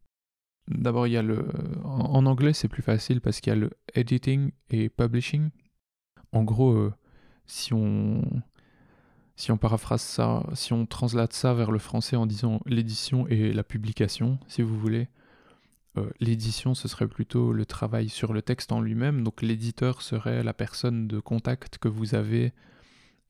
D'abord, 0.68 1.08
il 1.08 1.14
y 1.14 1.18
a 1.18 1.24
le. 1.24 1.48
En 1.84 2.28
anglais, 2.28 2.54
c'est 2.54 2.68
plus 2.68 2.84
facile 2.84 3.22
parce 3.22 3.42
qu'il 3.42 3.50
y 3.50 3.56
a 3.56 3.60
le 3.60 3.72
editing 3.96 4.52
et 4.70 4.88
publishing. 4.88 5.50
En 6.32 6.44
gros, 6.44 6.74
euh, 6.74 6.94
si 7.48 7.74
on 7.74 8.22
si 9.36 9.52
on 9.52 9.58
paraphrase 9.58 10.04
ça, 10.04 10.46
si 10.54 10.74
on 10.74 10.86
translate 10.86 11.34
ça 11.34 11.56
vers 11.56 11.72
le 11.72 11.80
français 11.80 12.18
en 12.18 12.28
disant 12.28 12.62
l'édition 12.68 13.28
et 13.30 13.52
la 13.52 13.64
publication, 13.64 14.38
si 14.48 14.62
vous 14.62 14.78
voulez, 14.78 15.08
euh, 15.98 16.12
l'édition 16.20 16.76
ce 16.76 16.88
serait 16.88 17.08
plutôt 17.08 17.54
le 17.54 17.66
travail 17.66 18.10
sur 18.10 18.32
le 18.32 18.44
texte 18.44 18.72
en 18.72 18.80
lui-même, 18.80 19.24
donc 19.24 19.42
l'éditeur 19.42 20.04
serait 20.04 20.44
la 20.44 20.54
personne 20.54 21.08
de 21.08 21.20
contact 21.20 21.80
que 21.80 21.88
vous 21.88 22.14
avez 22.14 22.54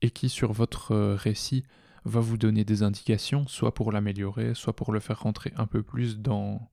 et 0.02 0.10
qui 0.10 0.28
sur 0.28 0.52
votre 0.52 0.92
euh, 0.92 1.14
récit 1.14 1.64
va 2.04 2.20
vous 2.20 2.38
donner 2.38 2.64
des 2.64 2.82
indications, 2.82 3.46
soit 3.46 3.74
pour 3.74 3.92
l'améliorer, 3.92 4.54
soit 4.54 4.74
pour 4.74 4.92
le 4.92 5.00
faire 5.00 5.20
rentrer 5.20 5.52
un 5.56 5.66
peu 5.66 5.82
plus 5.82 6.18
dans, 6.18 6.70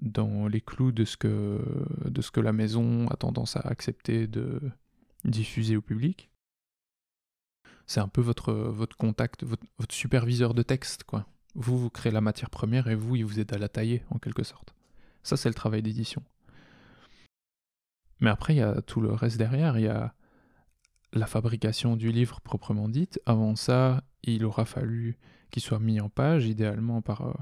dans 0.00 0.48
les 0.48 0.60
clous 0.60 0.92
de 0.92 1.04
ce, 1.04 1.16
que, 1.16 1.60
de 2.04 2.22
ce 2.22 2.30
que 2.30 2.40
la 2.40 2.52
maison 2.52 3.08
a 3.08 3.16
tendance 3.16 3.56
à 3.56 3.60
accepter 3.60 4.26
de 4.26 4.60
diffuser 5.24 5.76
au 5.76 5.82
public 5.82 6.32
c'est 7.86 8.00
un 8.00 8.08
peu 8.08 8.20
votre, 8.20 8.52
votre 8.52 8.96
contact, 8.96 9.44
votre, 9.44 9.66
superviseur 9.90 10.54
de 10.54 10.62
texte, 10.62 11.04
quoi. 11.04 11.26
Vous, 11.54 11.78
vous 11.78 11.90
créez 11.90 12.12
la 12.12 12.22
matière 12.22 12.48
première 12.48 12.88
et 12.88 12.94
vous, 12.94 13.16
il 13.16 13.24
vous 13.24 13.38
aide 13.38 13.52
à 13.52 13.58
la 13.58 13.68
tailler, 13.68 14.02
en 14.10 14.18
quelque 14.18 14.42
sorte. 14.42 14.74
Ça, 15.22 15.36
c'est 15.36 15.50
le 15.50 15.54
travail 15.54 15.82
d'édition. 15.82 16.22
Mais 18.20 18.30
après, 18.30 18.54
il 18.54 18.58
y 18.58 18.62
a 18.62 18.80
tout 18.80 19.00
le 19.00 19.12
reste 19.12 19.36
derrière. 19.36 19.78
Il 19.78 19.84
y 19.84 19.88
a 19.88 20.14
la 21.12 21.26
fabrication 21.26 21.96
du 21.96 22.10
livre 22.10 22.40
proprement 22.40 22.88
dite. 22.88 23.20
Avant 23.26 23.56
ça, 23.56 24.02
il 24.22 24.44
aura 24.44 24.64
fallu 24.64 25.18
qu'il 25.50 25.62
soit 25.62 25.78
mis 25.78 26.00
en 26.00 26.08
page, 26.08 26.46
idéalement 26.46 27.02
par 27.02 27.22
euh, 27.22 27.32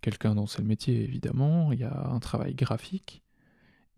quelqu'un 0.00 0.34
dont 0.34 0.46
c'est 0.46 0.62
le 0.62 0.68
métier, 0.68 1.02
évidemment. 1.02 1.72
Il 1.72 1.80
y 1.80 1.84
a 1.84 2.08
un 2.08 2.20
travail 2.20 2.54
graphique. 2.54 3.22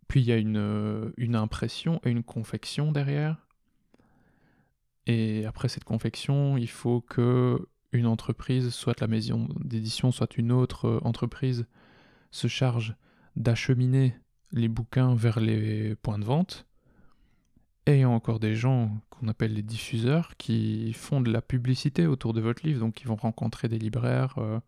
Puis 0.09 0.21
il 0.21 0.26
y 0.26 0.33
a 0.33 0.37
une, 0.37 0.57
euh, 0.57 1.12
une 1.16 1.35
impression 1.35 2.00
et 2.05 2.11
une 2.11 2.23
confection 2.23 2.93
derrière. 2.93 3.49
Et 5.07 5.45
après 5.47 5.69
cette 5.69 5.85
confection, 5.85 6.57
il 6.57 6.69
faut 6.69 7.00
que 7.00 7.69
une 7.93 8.07
entreprise, 8.07 8.71
soit 8.71 9.00
la 9.00 9.07
maison 9.07 9.49
d'édition, 9.64 10.12
soit 10.12 10.37
une 10.37 10.52
autre 10.52 10.87
euh, 10.87 11.00
entreprise, 11.02 11.66
se 12.31 12.49
charge 12.49 12.95
d'acheminer 13.37 14.16
les 14.52 14.69
bouquins 14.69 15.14
vers 15.14 15.40
les 15.40 15.97
points 15.97 16.19
de 16.19 16.25
vente. 16.25 16.65
Et 17.87 18.05
encore 18.05 18.40
des 18.40 18.57
gens 18.57 18.90
qu'on 19.11 19.28
appelle 19.28 19.55
les 19.55 19.62
diffuseurs 19.62 20.37
qui 20.37 20.93
font 20.93 21.21
de 21.21 21.31
la 21.31 21.40
publicité 21.40 22.07
autour 22.07 22.33
de 22.33 22.40
votre 22.40 22.66
livre, 22.66 22.81
donc 22.81 23.00
ils 23.00 23.07
vont 23.07 23.14
rencontrer 23.14 23.69
des 23.69 23.78
libraires, 23.78 24.35
euh, 24.38 24.59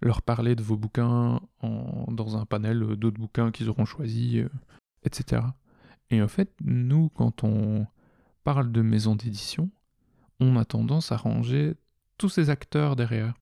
leur 0.00 0.22
parler 0.22 0.56
de 0.56 0.62
vos 0.62 0.78
bouquins 0.78 1.40
dans 1.62 2.36
un 2.36 2.46
panel 2.46 2.80
d'autres 2.96 3.20
bouquins 3.20 3.50
qu'ils 3.50 3.68
auront 3.68 3.84
choisis, 3.84 4.36
euh, 4.36 4.48
etc. 5.04 5.42
Et 6.08 6.22
en 6.22 6.28
fait, 6.28 6.54
nous, 6.64 7.10
quand 7.10 7.44
on 7.44 7.86
parle 8.44 8.72
de 8.72 8.80
maison 8.80 9.14
d'édition, 9.14 9.70
on 10.40 10.56
a 10.56 10.64
tendance 10.64 11.12
à 11.12 11.18
ranger 11.18 11.74
tous 12.16 12.30
ces 12.30 12.48
acteurs 12.48 12.96
derrière. 12.96 13.34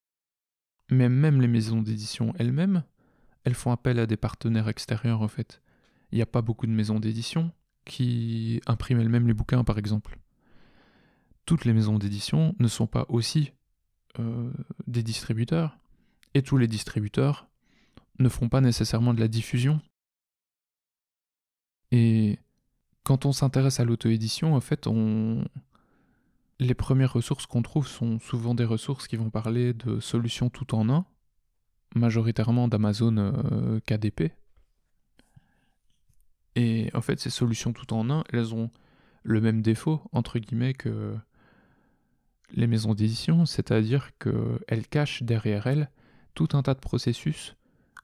Mais 0.90 1.08
même 1.08 1.40
les 1.40 1.48
maisons 1.48 1.80
d'édition 1.80 2.34
elles-mêmes, 2.38 2.82
elles 3.44 3.54
font 3.54 3.70
appel 3.70 4.00
à 4.00 4.06
des 4.06 4.16
partenaires 4.16 4.68
extérieurs 4.68 5.22
en 5.22 5.28
fait. 5.28 5.62
Il 6.10 6.16
n'y 6.16 6.22
a 6.22 6.26
pas 6.26 6.42
beaucoup 6.42 6.66
de 6.66 6.72
maisons 6.72 6.98
d'édition 6.98 7.52
qui 7.90 8.60
impriment 8.66 9.00
elles-mêmes 9.00 9.26
les 9.26 9.34
bouquins 9.34 9.64
par 9.64 9.76
exemple. 9.76 10.16
Toutes 11.44 11.64
les 11.64 11.72
maisons 11.72 11.98
d'édition 11.98 12.54
ne 12.60 12.68
sont 12.68 12.86
pas 12.86 13.04
aussi 13.08 13.52
euh, 14.20 14.52
des 14.86 15.02
distributeurs, 15.02 15.76
et 16.34 16.42
tous 16.42 16.56
les 16.56 16.68
distributeurs 16.68 17.48
ne 18.20 18.28
font 18.28 18.48
pas 18.48 18.60
nécessairement 18.60 19.12
de 19.12 19.18
la 19.18 19.26
diffusion. 19.26 19.80
Et 21.90 22.38
quand 23.02 23.26
on 23.26 23.32
s'intéresse 23.32 23.80
à 23.80 23.84
l'auto-édition, 23.84 24.54
en 24.54 24.60
fait, 24.60 24.86
les 26.60 26.74
premières 26.74 27.12
ressources 27.12 27.46
qu'on 27.46 27.62
trouve 27.62 27.88
sont 27.88 28.20
souvent 28.20 28.54
des 28.54 28.64
ressources 28.64 29.08
qui 29.08 29.16
vont 29.16 29.30
parler 29.30 29.74
de 29.74 29.98
solutions 29.98 30.48
tout 30.48 30.76
en 30.76 30.88
un, 30.88 31.06
majoritairement 31.96 32.68
d'Amazon 32.68 33.16
euh, 33.16 33.80
KDP. 33.80 34.32
Et 36.56 36.90
en 36.94 37.00
fait, 37.00 37.20
ces 37.20 37.30
solutions 37.30 37.72
tout 37.72 37.92
en 37.92 38.10
un, 38.10 38.24
elles 38.32 38.54
ont 38.54 38.70
le 39.22 39.40
même 39.40 39.62
défaut, 39.62 40.02
entre 40.12 40.38
guillemets, 40.38 40.74
que 40.74 41.14
les 42.52 42.66
maisons 42.66 42.94
d'édition, 42.94 43.46
c'est-à-dire 43.46 44.10
qu'elles 44.18 44.88
cachent 44.88 45.22
derrière 45.22 45.66
elles 45.66 45.90
tout 46.34 46.48
un 46.52 46.62
tas 46.62 46.74
de 46.74 46.80
processus 46.80 47.56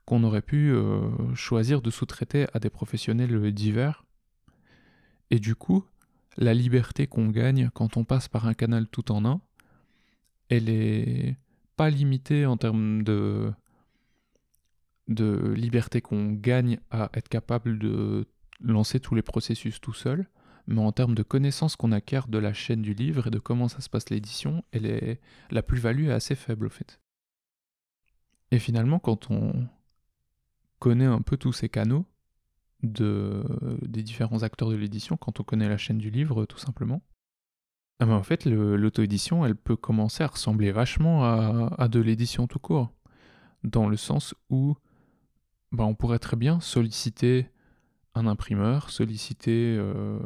qu'on 0.04 0.22
aurait 0.22 0.42
pu 0.42 0.70
euh, 0.72 1.34
choisir 1.34 1.82
de 1.82 1.90
sous-traiter 1.90 2.46
à 2.54 2.60
des 2.60 2.70
professionnels 2.70 3.52
divers. 3.52 4.04
Et 5.30 5.40
du 5.40 5.56
coup, 5.56 5.84
la 6.36 6.54
liberté 6.54 7.06
qu'on 7.06 7.28
gagne 7.28 7.70
quand 7.74 7.96
on 7.96 8.04
passe 8.04 8.28
par 8.28 8.46
un 8.46 8.54
canal 8.54 8.86
tout 8.86 9.10
en 9.10 9.24
un, 9.24 9.40
elle 10.48 10.68
est 10.68 11.36
pas 11.76 11.90
limitée 11.90 12.46
en 12.46 12.56
termes 12.56 13.02
de, 13.02 13.52
de 15.08 15.52
liberté 15.56 16.00
qu'on 16.00 16.32
gagne 16.32 16.78
à 16.90 17.10
être 17.14 17.28
capable 17.28 17.78
de 17.78 18.26
lancer 18.60 19.00
tous 19.00 19.14
les 19.14 19.22
processus 19.22 19.80
tout 19.80 19.92
seul, 19.92 20.28
mais 20.66 20.80
en 20.80 20.92
termes 20.92 21.14
de 21.14 21.22
connaissances 21.22 21.76
qu'on 21.76 21.92
acquiert 21.92 22.28
de 22.28 22.38
la 22.38 22.52
chaîne 22.52 22.82
du 22.82 22.94
livre 22.94 23.28
et 23.28 23.30
de 23.30 23.38
comment 23.38 23.68
ça 23.68 23.80
se 23.80 23.88
passe 23.88 24.10
l'édition, 24.10 24.64
est 24.72 25.20
la 25.50 25.62
plus-value 25.62 26.06
est 26.06 26.12
assez 26.12 26.34
faible 26.34 26.66
au 26.66 26.70
fait. 26.70 27.00
Et 28.50 28.58
finalement, 28.58 28.98
quand 28.98 29.30
on 29.30 29.68
connaît 30.78 31.06
un 31.06 31.20
peu 31.20 31.36
tous 31.36 31.52
ces 31.52 31.68
canaux, 31.68 32.06
de, 32.82 33.42
des 33.82 34.02
différents 34.02 34.42
acteurs 34.42 34.70
de 34.70 34.76
l'édition 34.76 35.16
quand 35.16 35.40
on 35.40 35.42
connaît 35.42 35.68
la 35.68 35.78
chaîne 35.78 35.98
du 35.98 36.10
livre, 36.10 36.44
tout 36.44 36.58
simplement. 36.58 37.02
Ah 37.98 38.06
ben, 38.06 38.12
en 38.14 38.22
fait, 38.22 38.44
l'auto-édition, 38.44 39.46
elle 39.46 39.56
peut 39.56 39.76
commencer 39.76 40.22
à 40.22 40.26
ressembler 40.26 40.70
vachement 40.70 41.24
à, 41.24 41.88
de 41.88 42.00
l'édition 42.00 42.46
tout 42.46 42.58
court. 42.58 42.92
Dans 43.64 43.88
le 43.88 43.96
sens 43.96 44.34
où 44.50 44.76
ben, 45.72 45.84
on 45.84 45.94
pourrait 45.94 46.18
très 46.18 46.36
bien 46.36 46.60
solliciter 46.60 47.48
un 48.16 48.26
imprimeur, 48.26 48.90
solliciter 48.90 49.76
euh, 49.78 50.18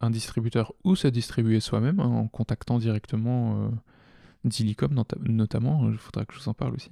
un 0.00 0.10
distributeur 0.10 0.72
ou 0.84 0.96
se 0.96 1.08
distribuer 1.08 1.60
soi-même 1.60 2.00
hein, 2.00 2.06
en 2.06 2.28
contactant 2.28 2.78
directement 2.78 3.64
euh, 3.64 3.68
Dilicom 4.44 4.92
notamment. 5.20 5.88
Il 5.90 5.98
faudra 5.98 6.24
que 6.24 6.34
je 6.34 6.40
vous 6.40 6.48
en 6.48 6.54
parle 6.54 6.74
aussi 6.74 6.90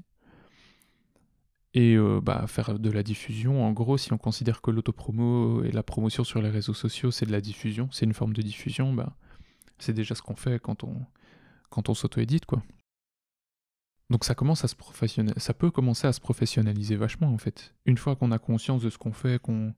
et 1.75 1.95
euh, 1.95 2.21
bah, 2.21 2.47
faire 2.47 2.79
de 2.79 2.91
la 2.91 3.03
diffusion. 3.03 3.65
En 3.65 3.73
gros, 3.73 3.97
si 3.97 4.13
on 4.13 4.19
considère 4.19 4.61
que 4.61 4.71
l'autopromo 4.71 5.63
et 5.63 5.71
la 5.71 5.83
promotion 5.83 6.25
sur 6.25 6.43
les 6.43 6.51
réseaux 6.51 6.75
sociaux, 6.75 7.11
c'est 7.11 7.27
de 7.27 7.33
la 7.33 7.41
diffusion, 7.41 7.89
c'est 7.93 8.07
une 8.07 8.15
forme 8.15 8.33
de 8.33 8.43
diffusion, 8.43 8.93
bah, 8.93 9.17
c'est 9.79 9.93
déjà 9.93 10.15
ce 10.15 10.23
qu'on 10.23 10.37
fait 10.37 10.61
quand 10.61 10.85
on, 10.85 10.97
quand 11.69 11.95
s'auto-édite, 11.95 12.47
quoi. 12.47 12.63
Donc 14.11 14.25
ça 14.25 14.35
commence 14.35 14.65
à 14.65 14.69
se 14.69 14.75
ça 15.37 15.55
peut 15.55 15.71
commencer 15.71 16.09
à 16.09 16.13
se 16.13 16.21
professionnaliser 16.21 16.97
vachement 16.97 17.33
en 17.33 17.39
fait. 17.39 17.77
Une 17.87 17.97
fois 17.97 18.17
qu'on 18.17 18.33
a 18.33 18.41
conscience 18.41 18.83
de 18.83 18.91
ce 18.91 18.99
qu'on 18.99 19.13
fait, 19.13 19.41
qu'on 19.41 19.73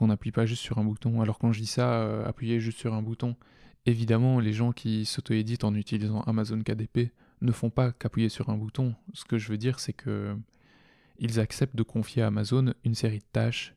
qu'on 0.00 0.06
n'appuie 0.06 0.32
pas 0.32 0.46
juste 0.46 0.62
sur 0.62 0.78
un 0.78 0.84
bouton. 0.84 1.20
Alors 1.20 1.38
quand 1.38 1.52
je 1.52 1.60
dis 1.60 1.66
ça, 1.66 2.00
euh, 2.00 2.24
appuyer 2.24 2.58
juste 2.58 2.78
sur 2.78 2.94
un 2.94 3.02
bouton, 3.02 3.36
évidemment 3.84 4.40
les 4.40 4.54
gens 4.54 4.72
qui 4.72 5.04
s'auto-éditent 5.04 5.62
en 5.62 5.74
utilisant 5.74 6.22
Amazon 6.22 6.58
KDP 6.58 7.12
ne 7.42 7.52
font 7.52 7.68
pas 7.68 7.92
qu'appuyer 7.92 8.30
sur 8.30 8.48
un 8.48 8.56
bouton. 8.56 8.94
Ce 9.12 9.26
que 9.26 9.36
je 9.36 9.48
veux 9.48 9.58
dire 9.58 9.78
c'est 9.78 9.92
que 9.92 10.34
ils 11.18 11.38
acceptent 11.38 11.76
de 11.76 11.82
confier 11.82 12.22
à 12.22 12.28
Amazon 12.28 12.72
une 12.82 12.94
série 12.94 13.18
de 13.18 13.26
tâches 13.30 13.74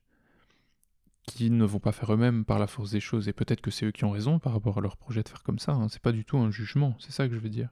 qu'ils 1.23 1.57
ne 1.57 1.65
vont 1.65 1.79
pas 1.79 1.91
faire 1.91 2.13
eux-mêmes 2.13 2.45
par 2.45 2.57
la 2.57 2.67
force 2.67 2.91
des 2.91 3.01
choses. 3.01 3.27
Et 3.27 3.33
peut-être 3.33 3.59
que 3.59 3.69
c'est 3.69 3.85
eux 3.85 3.91
qui 3.91 4.05
ont 4.05 4.11
raison 4.11 4.39
par 4.39 4.53
rapport 4.53 4.77
à 4.77 4.81
leur 4.81 4.95
projet 4.95 5.23
de 5.23 5.27
faire 5.27 5.43
comme 5.43 5.59
ça. 5.59 5.73
Hein. 5.73 5.89
C'est 5.89 6.01
pas 6.01 6.13
du 6.13 6.23
tout 6.23 6.37
un 6.37 6.51
jugement, 6.51 6.95
c'est 6.99 7.11
ça 7.11 7.27
que 7.27 7.35
je 7.35 7.39
veux 7.41 7.49
dire. 7.49 7.67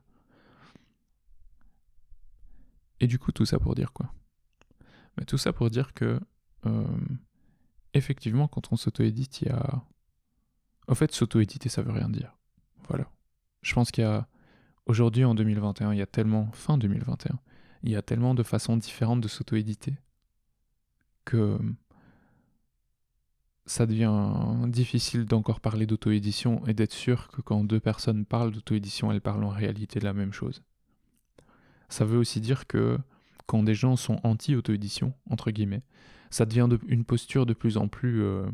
Et 2.99 3.07
du 3.07 3.17
coup, 3.17 3.31
tout 3.31 3.45
ça 3.45 3.59
pour 3.59 3.75
dire 3.75 3.93
quoi? 3.93 4.13
Mais 5.17 5.23
Tout 5.23 5.37
ça 5.37 5.53
pour 5.53 5.69
dire 5.69 5.93
que, 5.93 6.19
euh, 6.65 6.83
effectivement, 7.93 8.47
quand 8.47 8.71
on 8.71 8.75
s'auto-édite, 8.75 9.41
il 9.41 9.47
y 9.47 9.51
a. 9.51 9.83
En 10.87 10.95
fait, 10.95 11.11
s'auto-éditer, 11.11 11.69
ça 11.69 11.81
veut 11.81 11.91
rien 11.91 12.09
dire. 12.09 12.37
Voilà. 12.87 13.09
Je 13.61 13.73
pense 13.73 13.91
qu'il 13.91 14.03
y 14.03 14.07
a. 14.07 14.27
Aujourd'hui, 14.87 15.23
en 15.23 15.35
2021, 15.35 15.93
il 15.93 15.99
y 15.99 16.01
a 16.01 16.07
tellement. 16.07 16.51
Fin 16.53 16.77
2021, 16.77 17.39
il 17.83 17.91
y 17.91 17.95
a 17.95 18.01
tellement 18.01 18.33
de 18.33 18.43
façons 18.43 18.77
différentes 18.77 19.21
de 19.21 19.27
s'auto-éditer 19.27 19.95
que 21.23 21.59
ça 23.65 23.85
devient 23.85 24.33
difficile 24.67 25.25
d'encore 25.25 25.59
parler 25.59 25.85
d'auto-édition 25.85 26.65
et 26.67 26.73
d'être 26.73 26.93
sûr 26.93 27.27
que 27.29 27.41
quand 27.41 27.63
deux 27.63 27.79
personnes 27.79 28.25
parlent 28.25 28.51
d'auto-édition, 28.51 29.11
elles 29.11 29.21
parlent 29.21 29.43
en 29.43 29.49
réalité 29.49 29.99
de 29.99 30.05
la 30.05 30.13
même 30.13 30.33
chose. 30.33 30.63
Ça 31.87 32.05
veut 32.05 32.17
aussi 32.17 32.41
dire 32.41 32.67
que 32.67 32.97
quand 33.51 33.63
des 33.63 33.75
gens 33.75 33.97
sont 33.97 34.17
anti-auto-édition, 34.23 35.13
entre 35.29 35.51
guillemets, 35.51 35.83
ça 36.29 36.45
devient 36.45 36.69
une 36.87 37.03
posture 37.03 37.45
de 37.45 37.53
plus 37.53 37.75
en 37.75 37.89
plus 37.89 38.23
euh, 38.23 38.49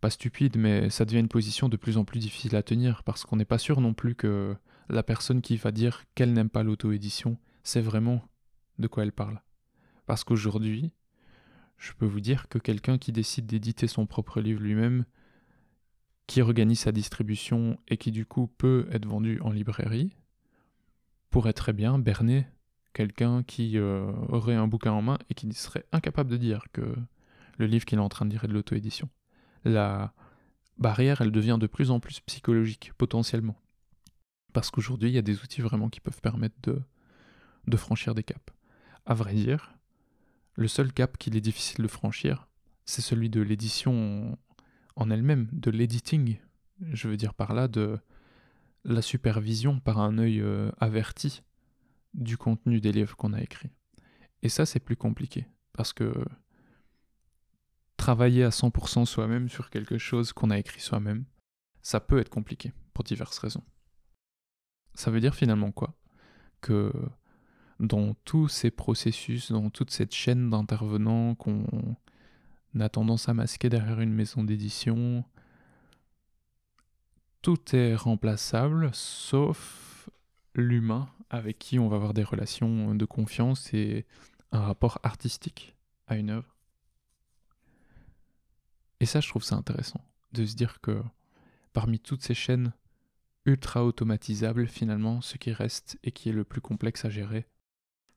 pas 0.00 0.10
stupide, 0.10 0.56
mais 0.56 0.88
ça 0.88 1.04
devient 1.04 1.18
une 1.18 1.26
position 1.26 1.68
de 1.68 1.76
plus 1.76 1.96
en 1.96 2.04
plus 2.04 2.20
difficile 2.20 2.54
à 2.54 2.62
tenir 2.62 3.02
parce 3.02 3.24
qu'on 3.24 3.34
n'est 3.34 3.44
pas 3.44 3.58
sûr 3.58 3.80
non 3.80 3.92
plus 3.92 4.14
que 4.14 4.54
la 4.88 5.02
personne 5.02 5.42
qui 5.42 5.56
va 5.56 5.72
dire 5.72 6.04
qu'elle 6.14 6.32
n'aime 6.32 6.48
pas 6.48 6.62
l'auto-édition 6.62 7.38
sait 7.64 7.80
vraiment 7.80 8.22
de 8.78 8.86
quoi 8.86 9.02
elle 9.02 9.10
parle. 9.10 9.42
Parce 10.06 10.22
qu'aujourd'hui, 10.22 10.92
je 11.76 11.92
peux 11.92 12.06
vous 12.06 12.20
dire 12.20 12.48
que 12.48 12.60
quelqu'un 12.60 12.98
qui 12.98 13.10
décide 13.10 13.46
d'éditer 13.46 13.88
son 13.88 14.06
propre 14.06 14.40
livre 14.40 14.62
lui-même, 14.62 15.06
qui 16.28 16.40
organise 16.40 16.78
sa 16.78 16.92
distribution 16.92 17.80
et 17.88 17.96
qui 17.96 18.12
du 18.12 18.26
coup 18.26 18.46
peut 18.46 18.86
être 18.92 19.06
vendu 19.06 19.40
en 19.40 19.50
librairie, 19.50 20.14
pourrait 21.30 21.52
très 21.52 21.72
bien 21.72 21.98
berner 21.98 22.46
quelqu'un 22.92 23.42
qui 23.42 23.78
euh, 23.78 24.12
aurait 24.28 24.54
un 24.54 24.66
bouquin 24.66 24.92
en 24.92 25.02
main 25.02 25.18
et 25.28 25.34
qui 25.34 25.52
serait 25.52 25.84
incapable 25.92 26.30
de 26.30 26.36
dire 26.36 26.64
que 26.72 26.94
le 27.58 27.66
livre 27.66 27.84
qu'il 27.84 27.98
est 27.98 28.02
en 28.02 28.08
train 28.08 28.26
de 28.26 28.30
lire 28.30 28.44
est 28.44 28.48
de 28.48 28.52
l'auto-édition. 28.52 29.08
La 29.64 30.12
barrière, 30.78 31.20
elle 31.20 31.30
devient 31.30 31.58
de 31.60 31.66
plus 31.66 31.90
en 31.90 32.00
plus 32.00 32.20
psychologique, 32.20 32.92
potentiellement. 32.96 33.60
Parce 34.52 34.70
qu'aujourd'hui, 34.70 35.10
il 35.10 35.14
y 35.14 35.18
a 35.18 35.22
des 35.22 35.40
outils 35.42 35.60
vraiment 35.60 35.88
qui 35.88 36.00
peuvent 36.00 36.20
permettre 36.20 36.56
de, 36.62 37.76
franchir 37.76 38.14
des 38.14 38.24
caps. 38.24 38.40
À 39.06 39.14
vrai 39.14 39.34
dire, 39.34 39.74
le 40.54 40.66
seul 40.66 40.92
cap 40.92 41.16
qu'il 41.18 41.36
est 41.36 41.40
difficile 41.40 41.82
de 41.82 41.88
franchir, 41.88 42.48
c'est 42.84 43.02
celui 43.02 43.30
de 43.30 43.40
l'édition 43.40 44.36
en 44.96 45.10
elle-même, 45.10 45.48
de 45.52 45.70
l'editing. 45.70 46.38
Je 46.80 47.08
veux 47.08 47.16
dire 47.16 47.34
par 47.34 47.54
là 47.54 47.68
de 47.68 47.98
la 48.84 49.02
supervision 49.02 49.78
par 49.78 49.98
un 49.98 50.18
œil 50.18 50.40
euh, 50.40 50.70
averti 50.80 51.42
du 52.14 52.36
contenu 52.36 52.80
des 52.80 52.92
livres 52.92 53.16
qu'on 53.16 53.32
a 53.32 53.40
écrits. 53.40 53.70
Et 54.42 54.48
ça, 54.48 54.66
c'est 54.66 54.80
plus 54.80 54.96
compliqué, 54.96 55.46
parce 55.72 55.92
que 55.92 56.12
travailler 57.96 58.44
à 58.44 58.48
100% 58.48 59.04
soi-même 59.04 59.48
sur 59.48 59.70
quelque 59.70 59.98
chose 59.98 60.32
qu'on 60.32 60.50
a 60.50 60.58
écrit 60.58 60.80
soi-même, 60.80 61.24
ça 61.82 62.00
peut 62.00 62.18
être 62.18 62.30
compliqué, 62.30 62.72
pour 62.94 63.04
diverses 63.04 63.38
raisons. 63.38 63.64
Ça 64.94 65.10
veut 65.10 65.20
dire 65.20 65.34
finalement 65.34 65.70
quoi? 65.72 65.94
Que 66.60 66.92
dans 67.78 68.14
tous 68.24 68.48
ces 68.48 68.70
processus, 68.70 69.52
dans 69.52 69.70
toute 69.70 69.90
cette 69.90 70.14
chaîne 70.14 70.50
d'intervenants 70.50 71.34
qu'on 71.34 71.64
a 72.78 72.88
tendance 72.88 73.28
à 73.28 73.34
masquer 73.34 73.68
derrière 73.68 74.00
une 74.00 74.12
maison 74.12 74.44
d'édition, 74.44 75.24
tout 77.42 77.74
est 77.74 77.94
remplaçable 77.94 78.90
sauf 78.92 80.10
l'humain 80.54 81.08
avec 81.30 81.58
qui 81.58 81.78
on 81.78 81.88
va 81.88 81.96
avoir 81.96 82.12
des 82.12 82.24
relations 82.24 82.94
de 82.94 83.04
confiance 83.04 83.72
et 83.72 84.06
un 84.52 84.60
rapport 84.60 84.98
artistique 85.02 85.76
à 86.06 86.16
une 86.16 86.30
œuvre. 86.30 86.56
Et 88.98 89.06
ça, 89.06 89.20
je 89.20 89.28
trouve 89.28 89.44
ça 89.44 89.56
intéressant, 89.56 90.04
de 90.32 90.44
se 90.44 90.54
dire 90.54 90.80
que 90.80 91.02
parmi 91.72 91.98
toutes 92.00 92.22
ces 92.22 92.34
chaînes 92.34 92.72
ultra 93.46 93.84
automatisables, 93.84 94.66
finalement, 94.66 95.20
ce 95.20 95.38
qui 95.38 95.52
reste 95.52 95.98
et 96.02 96.12
qui 96.12 96.28
est 96.28 96.32
le 96.32 96.44
plus 96.44 96.60
complexe 96.60 97.04
à 97.04 97.10
gérer, 97.10 97.46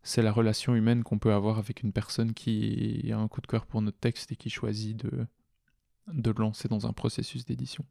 c'est 0.02 0.22
la 0.22 0.34
relation 0.34 0.76
humaine 0.76 1.04
qu'on 1.04 1.20
peut 1.20 1.34
avoir 1.34 1.60
avec 1.60 1.82
une 1.82 1.94
personne 1.94 2.34
qui 2.34 3.10
a 3.14 3.18
un 3.18 3.30
coup 3.30 3.40
de 3.40 3.48
cœur 3.48 3.66
pour 3.66 3.82
notre 3.82 4.00
texte 4.00 4.34
et 4.34 4.36
qui 4.36 4.50
choisit 4.50 4.98
de, 4.98 5.26
de 6.08 6.32
le 6.32 6.42
lancer 6.42 6.68
dans 6.68 6.88
un 6.88 6.94
processus 6.94 7.46
d'édition. 7.46 7.86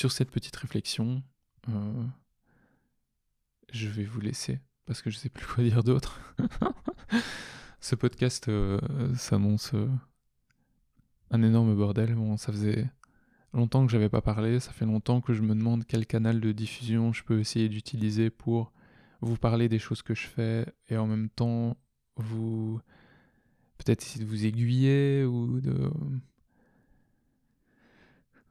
Sur 0.00 0.12
cette 0.12 0.30
petite 0.30 0.56
réflexion, 0.56 1.22
euh, 1.68 2.04
je 3.70 3.86
vais 3.86 4.04
vous 4.04 4.22
laisser 4.22 4.58
parce 4.86 5.02
que 5.02 5.10
je 5.10 5.18
sais 5.18 5.28
plus 5.28 5.46
quoi 5.46 5.62
dire 5.62 5.84
d'autre. 5.84 6.18
Ce 7.80 7.94
podcast 7.94 8.48
euh, 8.48 8.80
s'annonce 9.14 9.74
euh, 9.74 9.90
un 11.30 11.42
énorme 11.42 11.76
bordel. 11.76 12.14
Bon, 12.14 12.38
ça 12.38 12.50
faisait 12.50 12.90
longtemps 13.52 13.84
que 13.84 13.92
j'avais 13.92 14.08
pas 14.08 14.22
parlé, 14.22 14.60
ça 14.60 14.72
fait 14.72 14.86
longtemps 14.86 15.20
que 15.20 15.32
je 15.34 15.42
me 15.42 15.54
demande 15.54 15.84
quel 15.84 16.06
canal 16.06 16.40
de 16.40 16.52
diffusion 16.52 17.12
je 17.12 17.24
peux 17.24 17.40
essayer 17.40 17.68
d'utiliser 17.68 18.30
pour 18.30 18.72
vous 19.20 19.36
parler 19.36 19.68
des 19.68 19.78
choses 19.78 20.02
que 20.02 20.14
je 20.14 20.26
fais 20.26 20.66
et 20.88 20.96
en 20.96 21.06
même 21.06 21.28
temps 21.28 21.76
vous 22.16 22.80
peut-être 23.78 24.02
essayer 24.02 24.24
de 24.24 24.28
vous 24.28 24.46
aiguiller 24.46 25.24
ou 25.24 25.60
de 25.60 25.90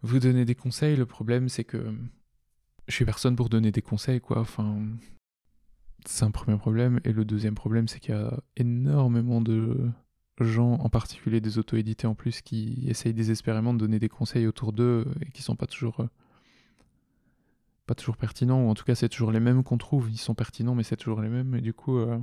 vous 0.01 0.19
donner 0.19 0.45
des 0.45 0.55
conseils. 0.55 0.95
Le 0.95 1.05
problème 1.05 1.49
c'est 1.49 1.63
que 1.63 1.93
je 2.87 2.93
suis 2.93 3.05
personne 3.05 3.35
pour 3.35 3.49
donner 3.49 3.71
des 3.71 3.81
conseils 3.81 4.21
quoi. 4.21 4.39
Enfin 4.39 4.79
c'est 6.05 6.25
un 6.25 6.31
premier 6.31 6.57
problème 6.57 6.99
et 7.03 7.13
le 7.13 7.25
deuxième 7.25 7.55
problème 7.55 7.87
c'est 7.87 7.99
qu'il 7.99 8.15
y 8.15 8.17
a 8.17 8.39
énormément 8.57 9.41
de 9.41 9.91
gens, 10.43 10.73
en 10.73 10.89
particulier 10.89 11.41
des 11.41 11.57
auto-édités 11.57 12.07
en 12.07 12.15
plus, 12.15 12.41
qui 12.41 12.85
essayent 12.87 13.13
désespérément 13.13 13.73
de 13.73 13.79
donner 13.79 13.99
des 13.99 14.09
conseils 14.09 14.47
autour 14.47 14.73
d'eux 14.73 15.05
et 15.21 15.31
qui 15.31 15.41
sont 15.41 15.55
pas 15.55 15.67
toujours, 15.67 16.01
euh, 16.01 16.09
pas 17.85 17.95
toujours 17.95 18.17
pertinents, 18.17 18.63
ou 18.63 18.69
en 18.69 18.73
tout 18.73 18.83
cas 18.83 18.95
c'est 18.95 19.09
toujours 19.09 19.31
les 19.31 19.39
mêmes 19.39 19.63
qu'on 19.63 19.77
trouve, 19.77 20.09
ils 20.11 20.17
sont 20.17 20.35
pertinents 20.35 20.75
mais 20.75 20.83
c'est 20.83 20.97
toujours 20.97 21.21
les 21.21 21.29
mêmes, 21.29 21.55
et 21.55 21.61
du 21.61 21.73
coup... 21.73 21.97
Euh, 21.97 22.17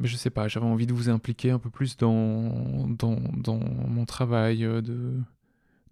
mais 0.00 0.08
je 0.08 0.16
sais 0.16 0.30
pas, 0.30 0.48
j'avais 0.48 0.66
envie 0.66 0.86
de 0.86 0.92
vous 0.92 1.08
impliquer 1.08 1.52
un 1.52 1.60
peu 1.60 1.70
plus 1.70 1.96
dans, 1.96 2.88
dans, 2.88 3.16
dans 3.32 3.58
mon 3.58 4.04
travail, 4.06 4.64
euh, 4.64 4.82
de, 4.82 5.20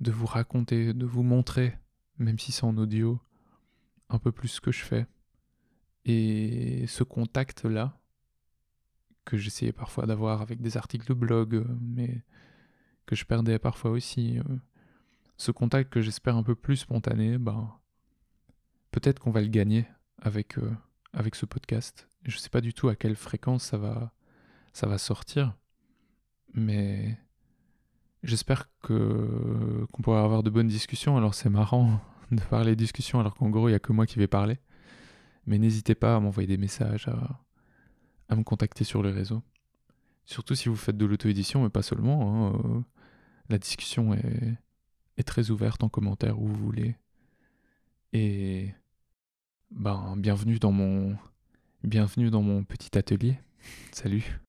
de 0.00 0.10
vous 0.10 0.26
raconter, 0.26 0.92
de 0.92 1.06
vous 1.06 1.22
montrer, 1.22 1.78
même 2.18 2.38
si 2.38 2.50
c'est 2.50 2.64
en 2.64 2.76
audio, 2.76 3.20
un 4.08 4.18
peu 4.18 4.32
plus 4.32 4.48
ce 4.48 4.60
que 4.60 4.72
je 4.72 4.84
fais. 4.84 5.06
Et 6.04 6.84
ce 6.88 7.04
contact-là, 7.04 7.96
que 9.24 9.36
j'essayais 9.36 9.72
parfois 9.72 10.06
d'avoir 10.06 10.42
avec 10.42 10.60
des 10.60 10.76
articles 10.76 11.06
de 11.06 11.14
blog, 11.14 11.54
euh, 11.54 11.64
mais 11.80 12.22
que 13.06 13.16
je 13.16 13.24
perdais 13.24 13.58
parfois 13.58 13.90
aussi. 13.90 14.38
Euh, 14.38 14.56
ce 15.36 15.50
contact 15.50 15.92
que 15.92 16.00
j'espère 16.00 16.36
un 16.36 16.42
peu 16.42 16.54
plus 16.54 16.76
spontané, 16.76 17.38
ben, 17.38 17.72
peut-être 18.90 19.18
qu'on 19.18 19.30
va 19.30 19.40
le 19.40 19.48
gagner 19.48 19.86
avec, 20.20 20.58
euh, 20.58 20.70
avec 21.12 21.34
ce 21.34 21.46
podcast. 21.46 22.08
Je 22.24 22.36
ne 22.36 22.40
sais 22.40 22.50
pas 22.50 22.60
du 22.60 22.74
tout 22.74 22.88
à 22.88 22.96
quelle 22.96 23.16
fréquence 23.16 23.64
ça 23.64 23.78
va, 23.78 24.12
ça 24.72 24.86
va 24.86 24.98
sortir, 24.98 25.56
mais 26.54 27.18
j'espère 28.22 28.68
que 28.82 29.86
qu'on 29.90 30.02
pourra 30.02 30.22
avoir 30.22 30.42
de 30.42 30.50
bonnes 30.50 30.68
discussions. 30.68 31.16
Alors 31.16 31.34
c'est 31.34 31.50
marrant 31.50 32.00
de 32.30 32.40
parler 32.42 32.72
de 32.72 32.76
discussions 32.76 33.18
alors 33.18 33.34
qu'en 33.34 33.50
gros 33.50 33.68
il 33.68 33.72
n'y 33.72 33.76
a 33.76 33.80
que 33.80 33.92
moi 33.92 34.06
qui 34.06 34.18
vais 34.18 34.28
parler. 34.28 34.58
Mais 35.46 35.58
n'hésitez 35.58 35.96
pas 35.96 36.14
à 36.14 36.20
m'envoyer 36.20 36.46
des 36.46 36.56
messages, 36.56 37.08
à 38.32 38.36
me 38.36 38.42
contacter 38.42 38.84
sur 38.84 39.02
les 39.02 39.10
réseaux. 39.10 39.42
Surtout 40.24 40.54
si 40.54 40.68
vous 40.68 40.76
faites 40.76 40.96
de 40.96 41.04
l'auto-édition, 41.06 41.62
mais 41.62 41.70
pas 41.70 41.82
seulement. 41.82 42.22
Hein, 42.22 42.60
euh, 42.64 42.80
la 43.48 43.58
discussion 43.58 44.14
est, 44.14 44.56
est 45.18 45.22
très 45.22 45.50
ouverte 45.50 45.82
en 45.82 45.88
commentaire 45.88 46.40
où 46.40 46.46
vous 46.46 46.64
voulez. 46.64 46.96
Et 48.12 48.72
ben 49.70 50.14
bienvenue 50.16 50.58
dans 50.58 50.72
mon 50.72 51.16
bienvenue 51.82 52.30
dans 52.30 52.42
mon 52.42 52.64
petit 52.64 52.96
atelier. 52.96 53.38
Salut. 53.92 54.40